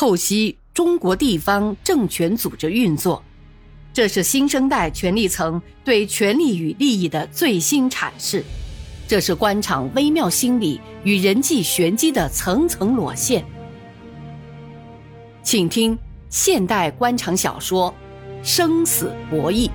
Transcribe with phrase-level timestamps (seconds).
[0.00, 3.22] 透析中国地方政权组织运作，
[3.92, 8.42] 这是新生代权力层对权力与利益的最新阐释，
[9.06, 13.44] 这是官场微妙心理与人际玄机的层层裸现。
[15.42, 15.98] 请听
[16.30, 17.94] 现代官场小说
[18.42, 19.68] 《生死博弈》。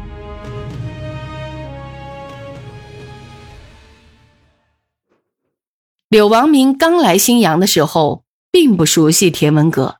[6.09, 9.97] 柳王明刚来新阳的时候，并不熟悉田文阁，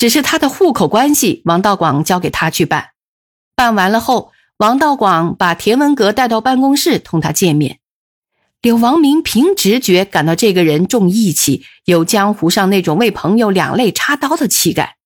[0.00, 2.92] 只是他的户口关系，王道广交给他去办。
[3.54, 7.80] 办完了后，王道广把田文阁带到办公室，同他见面。
[8.62, 14.96] 柳王明凭直觉感到这个人重义气，有江湖上那种为朋友两肋插刀的气概。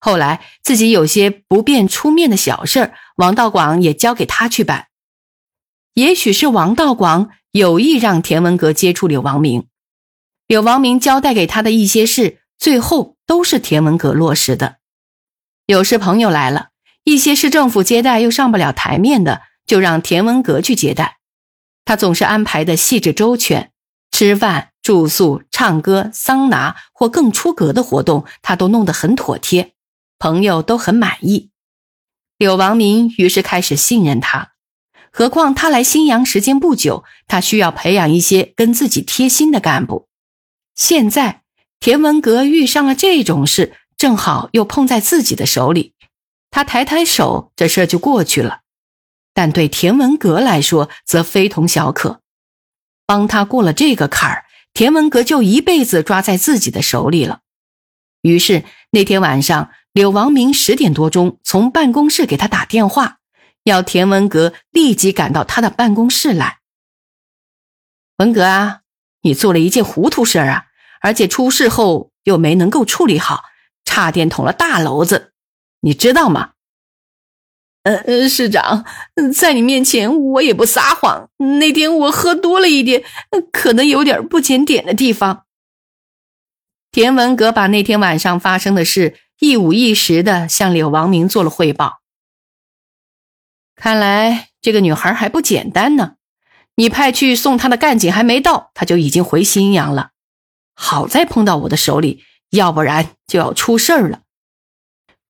[0.00, 4.88] 后来自己有些不便出面的小事王道广也交给他去办。
[5.94, 9.68] 也许是王道广有意让田文阁接触柳王明。
[10.48, 14.76] 柳王明交代给他的一些事，最后都是田文革落实的。
[15.66, 16.68] 有时朋友来了，
[17.04, 21.18] 一些市政府接待又上不了台面的，就让田文革去接待。
[21.84, 23.72] 他总是安排的细致周全，
[24.10, 29.74] 吃饭、住宿、唱歌、桑拿或更出格的活动，他都弄得很妥帖，
[30.18, 31.50] 朋友都很满意。
[32.38, 34.52] 柳王明于是开始信任他。
[35.10, 40.08] 何况他来新阳时间不久，他需要培养一些跟自己贴心的干部。
[40.74, 41.42] 现在
[41.86, 45.94] 田文革遇上了这种事，正好又碰在自己的手里，
[46.50, 48.62] 他抬抬手，这事儿就过去了。
[49.32, 52.22] 但对田文革来说，则非同小可。
[53.06, 57.42] 帮他过了这个坎儿，田文革就一辈子抓在自己的手里了。
[58.22, 63.18] 于是那天晚上，柳王明十点多钟从办公室给他打电话，
[63.62, 66.58] 要田文革立即赶到他的办公室来。
[68.16, 68.80] 文革啊！
[69.22, 70.65] 你做了一件糊涂事儿啊，
[71.00, 73.44] 而且出事后又没能够处理好，
[73.84, 75.32] 差点捅了大娄子，
[75.80, 76.52] 你知道吗？
[77.82, 78.84] 呃呃，市长，
[79.32, 83.04] 在你面前我也不撒谎，那天我喝多了一点，
[83.52, 85.44] 可能有点不检点的地方。
[86.90, 92.00] 田文革把那天晚上发生的事一五一十的向柳王明做了汇报。
[93.76, 96.14] 看来这个女孩还不简单呢。
[96.74, 100.10] 你派去送她的干警还没到，她就已经回新阳了。
[100.76, 104.20] 好在碰到我的手里，要不然就要出事儿了。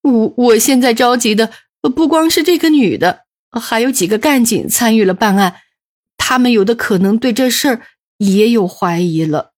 [0.03, 1.53] 我我现在着急的
[1.95, 5.63] 不光是这个女的，还有几个干警参与了办案，
[6.19, 7.83] 他们有的可能对这事儿
[8.19, 9.53] 也有怀疑了。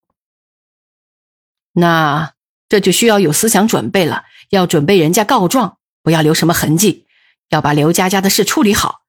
[1.73, 2.35] 那
[2.69, 7.07] 这就需要有思想准备了，要准备人家告状，不要留什么痕迹，
[7.49, 9.01] 要把刘佳佳的事处理好。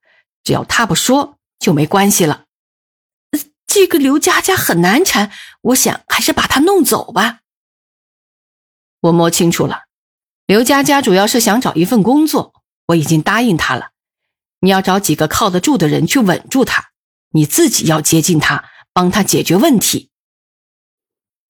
[0.44, 2.46] 只要他不说，就没关系了。
[3.70, 5.32] 这个刘佳佳很难缠，
[5.62, 7.42] 我想还是把她弄走吧。
[9.02, 9.84] 我摸清楚了，
[10.48, 12.56] 刘佳佳主要是想找一份工作，
[12.88, 13.92] 我已经答应她了。
[14.62, 16.90] 你要找几个靠得住的人去稳住她，
[17.30, 20.10] 你自己要接近她，帮她解决问题。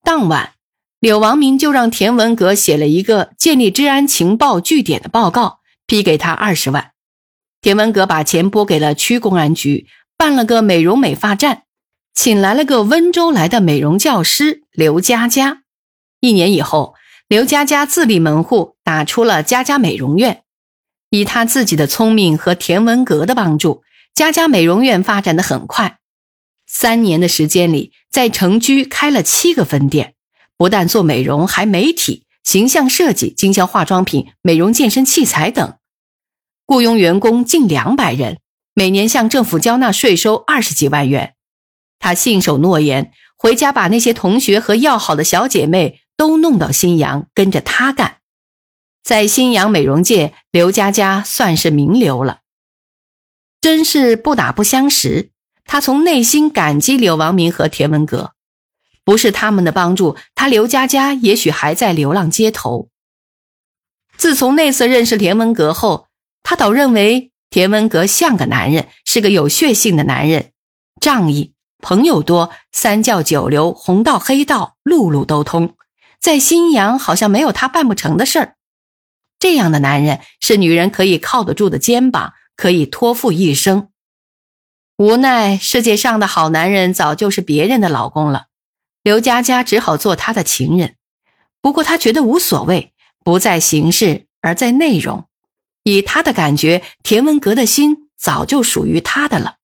[0.04, 0.56] 当晚，
[1.00, 6.92] 柳王明就让田文革写了一个建立治安情报据点的报告，批给他二十万。
[7.62, 9.88] 田文革把钱拨给了区公安局，
[10.18, 11.64] 办了个美容美发站。
[12.22, 15.62] 请来了个温州来的美容教师刘佳佳。
[16.20, 16.94] 一年以后，
[17.30, 20.44] 刘佳佳自立门户，打出了佳佳美容院。
[21.12, 26.00] 以她自己的聪明和田文革的帮助，佳佳美容院发展的很快。
[26.68, 30.16] 三年的时间里，在城区开了七个分店，
[30.58, 35.78] 不但做美容，还媒体、形象设计、经销化妆品、美容健身器材等，
[36.66, 38.40] 雇佣员工近两百人，
[38.74, 41.36] 每年向政府交纳税收二十几万元。
[42.00, 48.18] 他信守诺言，回家把那些同学和要好的小姐妹都弄到新阳，跟着他干。
[49.04, 52.40] 在新阳美容界，刘佳佳算是名流了。
[53.62, 55.32] 真是不打不相识。
[55.66, 58.34] 他从内心感激柳王明和田文革，
[59.04, 62.90] 不是他们的帮助，他刘佳佳也许还在流浪街头。
[64.18, 66.08] 自从那次认识田文革后，
[66.42, 70.52] 他倒认为田文革像个男人，是个有血性的男人，
[71.00, 71.54] 仗义。
[71.82, 75.76] 朋友多，三教九流，红道黑道，路路都通。
[76.20, 78.56] 在新阳，好像没有他办不成的事儿。
[79.40, 83.90] 这样的男人是女人可以靠得住的肩膀，可以托付一生。
[84.98, 88.48] 无奈世界上的好男人早就是别人的老公了，
[89.02, 90.96] 刘佳佳只好做他的情人。
[91.62, 92.94] 不过她觉得无所谓，
[93.24, 95.30] 不在形式，而在内容。
[95.84, 99.59] 以她的感觉，田文革的心早就属于她的了。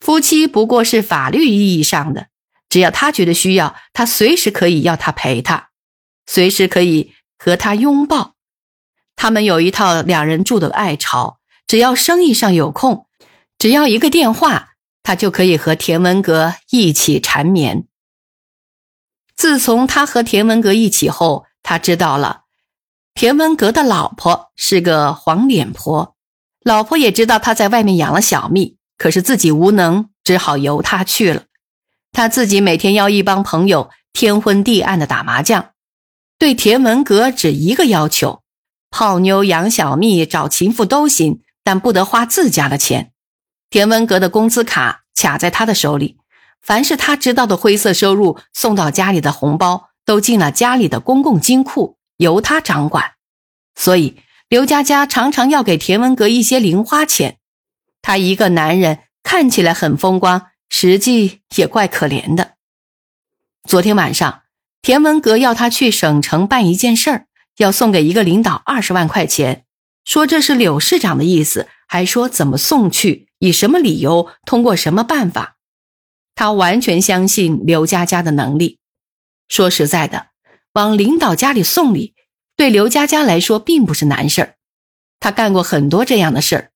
[0.00, 2.28] 夫妻不过是法律意义上的，
[2.68, 5.70] 只要他觉得需要，他随时可以要他陪他，
[6.26, 8.34] 随时可以和他拥抱。
[9.16, 13.06] 他们有一套两人住的爱巢，只要生意上有空，
[13.58, 17.86] 只要一个电话，他就可以和田文革一起缠绵。
[19.34, 22.42] 自从他和田文革一起后，他知道了
[23.14, 26.16] 田文革的老婆是个黄脸婆，
[26.62, 31.44] 老婆也知道他在外面养了小蜜，可是自己无能，只好由他去了。
[32.12, 35.70] 他自己每天邀一帮朋友天昏地暗的打麻将，
[36.38, 38.42] 对田文革只一个要求：
[38.90, 43.12] 泡妞、养小蜜、找情妇都行，但不得花自家的钱。
[43.70, 46.16] 田文革的工资卡卡在他的手里，
[46.60, 53.12] 凡是他知道的灰色收入送到家里的红包，都进了家里的公共金库，由他掌管。
[53.76, 54.16] 所以
[54.48, 57.38] 刘佳佳常常要给田文革一些零花钱。
[58.08, 60.46] 他一个男人看起来很风光。
[60.70, 62.54] 实际也怪可怜的。
[63.66, 64.42] 昨天晚上，
[64.80, 67.26] 田文革要他去省城办一件事儿，
[67.56, 69.64] 要送给一个领导二十万块钱，
[70.04, 75.56] 说这是柳市长的意思，还说怎么送去，以什么理由，通过什么办法。
[76.34, 78.78] 他完全相信刘佳佳的能力。
[79.48, 80.28] 说实在的，
[80.74, 82.14] 往领导家里送礼，
[82.56, 84.54] 对刘佳佳来说并不是难事儿，
[85.18, 86.70] 他干过很多这样的事儿。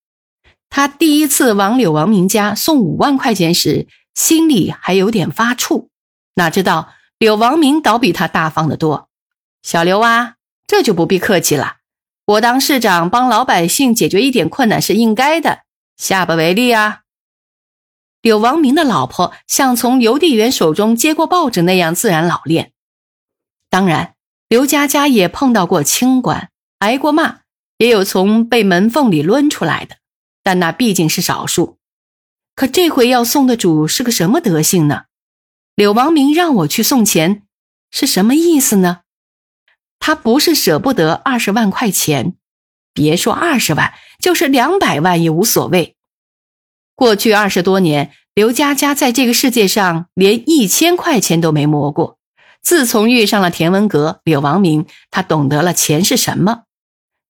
[0.74, 5.88] 他第一次往柳王明家送五万块钱时，心里还有点发怵，
[6.36, 9.10] 哪知道柳王明倒比他大方得多。
[9.62, 10.36] 小刘啊，
[10.66, 11.76] 这就不必客气了，
[12.24, 15.64] 我当市长帮老百姓解决一点困难是应该的，
[15.98, 17.00] 下不为例啊。
[18.22, 22.72] 柳王明的老婆像从邮递员手中接过报纸那样自然老练。
[23.68, 24.14] 当然，
[24.48, 26.48] 刘佳佳也碰到过清官，
[26.78, 27.40] 挨过骂，
[27.76, 29.96] 也有从被门缝里抡出来的。
[30.42, 31.78] 但那毕竟是少数，
[32.54, 35.04] 可这回要送的主是个什么德行呢？
[35.74, 37.42] 柳王明让我去送钱，
[37.90, 39.00] 是什么意思呢？
[39.98, 42.34] 他不是舍不得二十万块钱，
[42.92, 45.96] 别说二十万，就是两百万也无所谓。
[46.94, 52.18] 过去二十多年，刘佳佳在这个世界上连一千块钱都没摸过。
[52.60, 56.64] 自从遇上了田文革、柳王明，他懂得了钱是什么。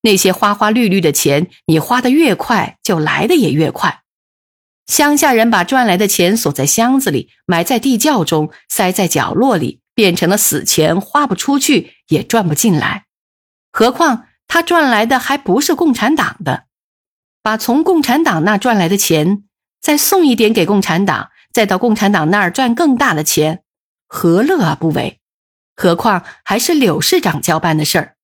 [0.03, 4.03] 那些花花绿绿的钱，你花的越快，就来的也越快。
[4.87, 13.07] 乡下人把赚来的钱锁在箱子里，埋在地窖中，塞在角落里，变成了死钱，花不出去，也赚不进来。
[13.73, 16.65] 何况他赚来的还不是共产党的，
[17.43, 19.45] 把从共产党那赚来的钱
[19.81, 23.63] 再送一点给共产党，再到共产党那儿赚更大的钱，
[24.09, 25.21] 何乐而不为？
[25.75, 28.17] 何况还是柳市长交办的事儿。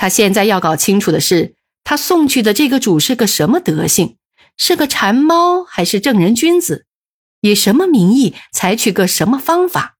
[0.00, 4.16] 他现在要搞清楚的是，他送去的这个主是个什么德行？
[4.56, 6.86] 是个馋猫还是正人君子？
[7.42, 9.96] 以什么名义采取个什么方法，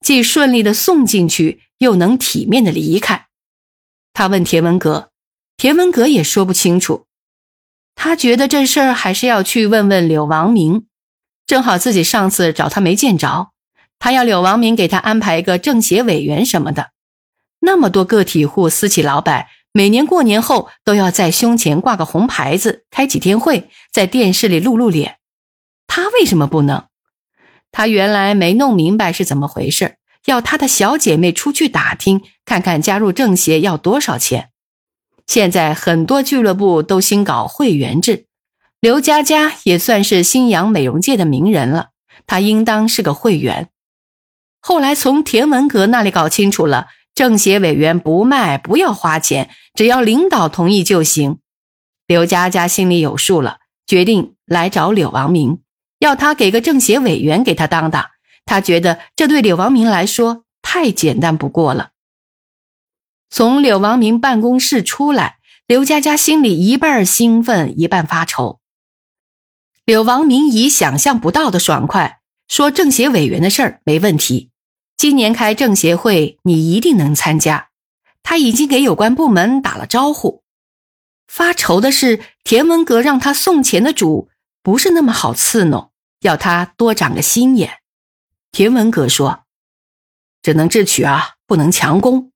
[0.00, 3.28] 既顺利的送进去，又能体面的离开？
[4.12, 5.10] 他问田文革，
[5.56, 7.06] 田文革也说不清楚。
[7.94, 10.86] 他觉得这事儿还是要去问问柳王明。
[11.46, 13.52] 正好自己上次找他没见着，
[14.00, 16.90] 他要柳王明给他安排一个政协委员什么的。
[17.64, 25.16] 那么多个体户、私企老板，每年过年后都要在胸前挂个红牌子，开几天会，在电视里露露脸。
[25.86, 26.84] 他为什么不能？
[27.72, 29.96] 他原来没弄明白是怎么回事，
[30.26, 34.50] 要他的小姐妹出去打听，看看加入政协要多少钱。
[35.26, 38.26] 现在很多俱乐部都新搞会员制，
[38.78, 41.88] 刘佳佳也算是新阳美容界的名人了，
[42.26, 43.70] 她应当是个会员。
[44.60, 46.88] 后来从田文革那里搞清楚了。
[47.14, 51.38] 政协委员不卖，不要花钱，只要领导同意就行。
[52.06, 55.60] 刘佳佳心里有数了，决定来找柳王明，
[55.98, 58.06] 要他给个政协委员给他当当。
[58.44, 61.90] 他觉得这对柳王明来说太简单不过了。
[63.30, 68.60] 从柳王明办公室出来，刘佳佳心里一半兴奋，一半发愁。
[69.84, 74.50] 柳王明以想象不到的爽快说：“政协委员的事儿没问题。”
[75.04, 77.68] 今年开政协会，你一定能参加。
[78.22, 80.42] 他已经给有关部门打了招呼。
[81.28, 84.30] 发愁的是，田文革让他送钱的主
[84.62, 87.80] 不是那么好伺弄，要他多长个心眼。
[88.50, 89.44] 田文革说
[90.40, 92.32] ：“只能智取啊，不能强攻。”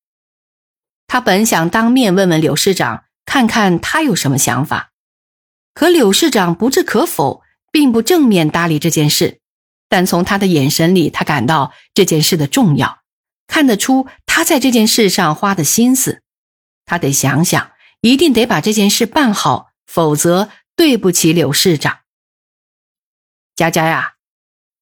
[1.09, 4.91] 他本想当面问问柳市长，看看他有什么想法，
[5.73, 7.41] 可柳市长不置可否，
[7.73, 9.41] 并不正面搭理这件事。
[9.89, 13.01] 但从他的眼神里，他感到这件事的重要，
[13.47, 16.23] 看得出他在这件事上花的心思。
[16.85, 22.01] 他得想想，一定得把这件事办好，否则对不起柳市长。
[23.57, 24.15] 佳佳呀，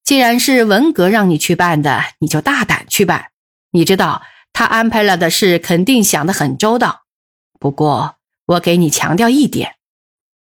[0.05, 3.31] 既然是文革让你去办的，你就大胆去办。
[3.71, 4.23] 你知道
[4.53, 7.05] 他安排了的事肯定想得很周到。
[7.59, 9.77] 不过，我给你强调一点：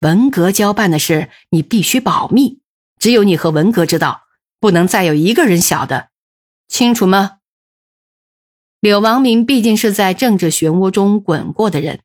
[0.01, 2.61] 文革交办的事，你必须保密，
[2.99, 4.26] 只有你和文革知道，
[4.67, 6.09] 不能再有一个人晓得，
[6.67, 7.39] 清楚吗？
[8.81, 12.01] 柳王明毕竟是在政治漩涡中滚过的人，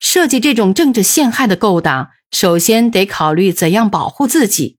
[0.00, 4.78] 设计这种政治陷害的勾当，首先得考虑怎样保护自己，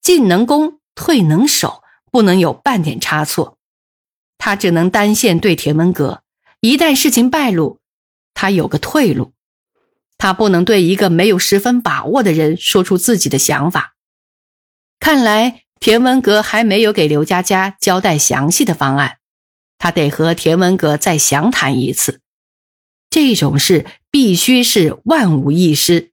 [0.00, 3.56] 进能攻，退能守，不能有半点差错。
[4.36, 6.24] 他只能单线对田文阁，
[6.58, 7.78] 一旦事情败露，
[8.34, 9.32] 他有个退路。
[10.16, 13.94] 他不能对一个没有十分把握的人说出自己的想法。
[14.98, 19.18] 看来田文阁还没有给刘佳佳交代详细的方案。
[19.78, 22.20] 他得和田文阁再详谈一次，
[23.10, 26.10] 这种事必须是万无一失。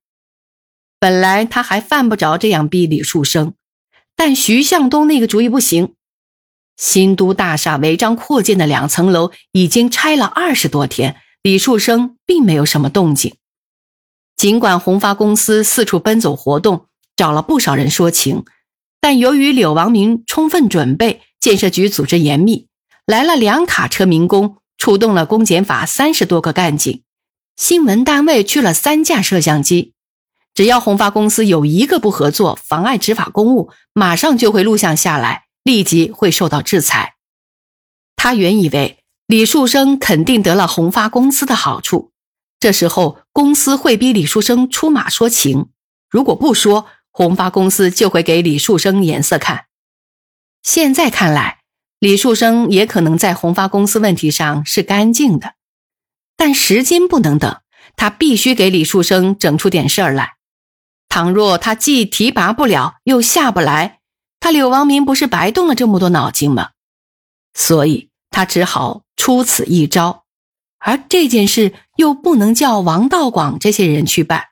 [0.99, 3.53] 本来他还犯不着这样逼李树生，
[4.15, 5.95] 但徐向东那个主意不行。
[6.77, 13.35] 新都大厦违章扩建的两层楼已经拆了二十多天，李树生并没有什么动静。
[14.35, 18.43] 尽管宏发公司四处奔走活动，找了不少人说情，
[19.05, 22.65] 但由于柳王明充分准备，建设局组织严密。
[23.05, 27.03] 来了两卡车民工，出动了公检法三十多个干警，
[27.55, 29.93] 新闻单位去了三架摄像机。
[30.55, 37.13] 只要宏发公司有一个不合作、妨碍执法公务，马上就会录像下来，立即会受到制裁。
[38.15, 38.97] 他原以为
[39.27, 42.09] 李树生肯定得了宏发公司的好处，
[42.59, 45.67] 这时候公司会逼李树生出马说情，
[46.09, 49.67] 如果不说，宏发公司就会给李树生颜色看。
[50.61, 51.59] 现在看来。
[51.99, 55.53] 李树生也可能在宏发公司问题上是干净的，
[56.35, 57.61] 但时间不能等，
[57.95, 60.33] 他必须给李树生整出点事儿来。
[61.07, 64.01] 倘若他既提拔不了，又下不来，
[64.41, 66.71] 他柳王明不是白动了这么多脑筋吗？
[67.53, 70.25] 所以他只好出此一招，
[70.77, 74.49] 而这件事又不能叫王道广这些人去办，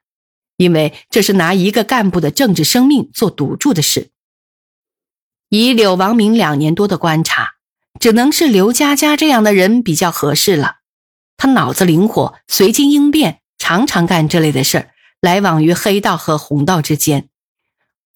[0.58, 4.12] 因为这是拿一个干部的政治生命做赌注的事。
[5.50, 7.54] 以柳王明两年多的观察，
[8.00, 10.78] 只能是刘佳佳这样的人比较合适了。
[11.38, 14.92] 他脑子灵活，随机应变，常常干这类的事儿，
[15.22, 17.30] 来往于黑道和红道之间。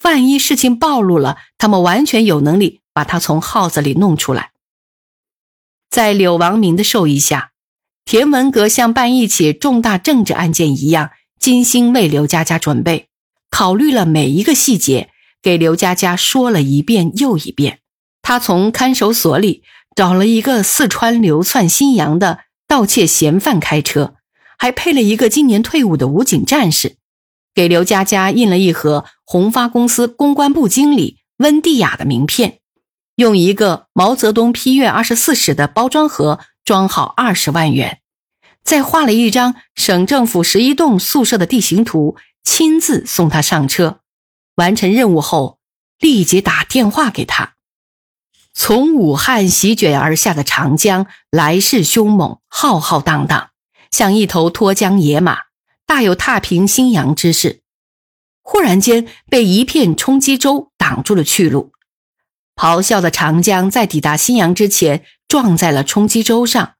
[0.03, 4.51] 万一事情暴露了，他们完全有能力把他从号子里弄出来。
[5.89, 7.51] 在柳王明的授意下，
[8.06, 13.08] 田文革像办一起重大政治案件一样，精心为刘佳佳准备，
[13.50, 15.10] 考虑了每一个细节。
[15.39, 17.79] 给刘佳佳说了一遍又一遍，
[18.22, 19.63] 他从看守所里
[19.96, 24.15] 找了一个四川流窜新阳的盗窃嫌犯开车，
[24.58, 26.98] 还配了一个今年退伍的武警战士，
[27.53, 32.60] 给刘佳佳印了一盒宏发公司公关部经理温蒂雅的名片，
[33.15, 38.00] 用一个毛泽东批阅二十四史的包装盒装好二十万元，
[38.68, 44.02] 再画了一张省政府十一栋宿舍的地形图，亲自送他上车。
[44.56, 45.60] 完成任务后，
[46.00, 47.54] 立即打电话给他。
[48.54, 53.52] 从武汉席卷而下的长江来势凶猛，浩浩荡荡，
[53.90, 55.44] 像一头脱缰野马，
[55.86, 57.62] 大有踏平新阳之势。
[58.42, 61.72] 忽然间，被一片冲击舟挡住了去路。
[62.58, 66.74] 咆哮的长江在抵达新阳之前，撞在了冲击舟上。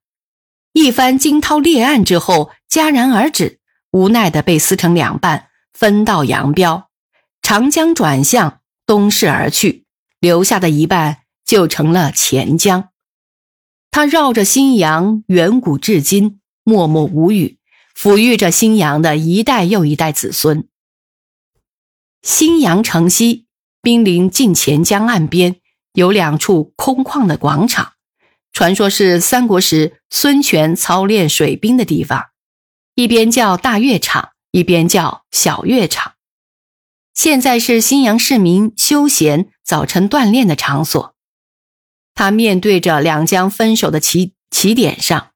[0.80, 6.92] 一番惊涛裂岸之后，戛然而止，无奈的被撕成两半，分道扬镳。
[7.42, 9.86] 长江转向东逝而去，
[10.20, 12.90] 留下的一半就成了钱江。
[13.90, 17.58] 他绕着新阳远古至今，默默无语，
[17.98, 20.68] 抚育着新阳的一代又一代子孙。
[22.22, 23.48] 新阳城西
[23.82, 25.56] 濒临近钱江岸边，
[25.94, 27.94] 有两处空旷的广场，
[28.58, 32.32] 传说是三国时孙权操练水兵的地方，
[32.96, 36.16] 一边叫大乐场，一边叫小乐场。
[37.14, 41.16] 现在是新阳市民休闲、早晨锻炼的场所。
[42.16, 45.34] 他面对着两江分手的起起点上，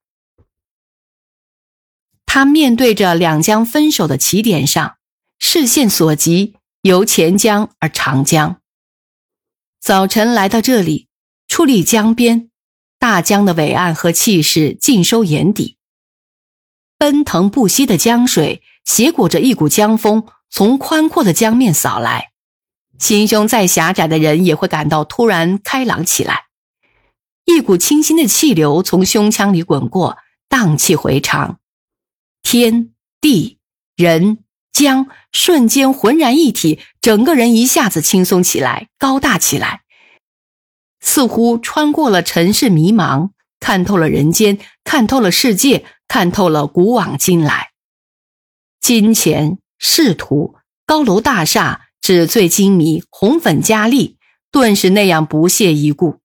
[2.26, 4.98] 他面对着两江分手的起点上，
[5.38, 8.60] 视线所及由钱江而长江。
[9.80, 11.08] 早晨来到这里，
[11.48, 12.50] 矗立江边，
[13.02, 15.78] 大江的伟岸和气势尽收眼底。
[17.00, 20.28] 奔腾不息的江水，携裹着一股江风。
[20.52, 22.32] 从宽阔的江面扫来，
[23.00, 26.44] 心胸再狭窄的人也会感到突然开朗起来。
[27.46, 31.58] 一股清新的气流从胸腔里滚过，荡气回肠，
[32.44, 33.58] 天地
[33.96, 39.81] 人江瞬间浑然一体，整个人一下子轻松起来，高大起来，
[41.02, 47.72] 似乎穿过了尘世迷茫，看透了人间，看透了世界，看透了古往今来。
[48.80, 50.56] 金钱、仕途、
[50.86, 54.18] 高楼大厦、纸醉金迷、红粉佳丽，
[54.52, 56.20] 顿时那样不屑一顾。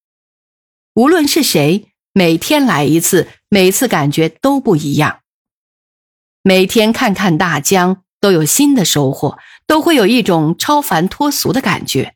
[0.95, 5.21] 无论是谁，每天来一次，每次感觉都不一样。
[6.43, 12.15] 每天看看大江，都有新的收获，都会有一种超凡脱俗的感觉。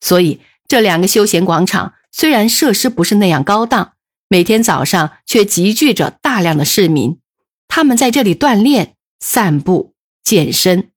[0.00, 3.92] 所以，这两个休闲广场虽然设施不是那样高档，
[4.28, 7.18] 每天早上却集聚着大量的市民，
[7.68, 8.94] 他们在这里锻炼。
[9.18, 10.90] 散步、健身。